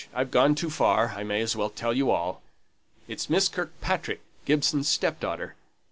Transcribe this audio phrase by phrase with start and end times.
[0.15, 2.41] I've gone so far, I may as well tell you all.
[3.07, 5.53] It's Miss Kirkpatrick, Gibson's stepdaughter.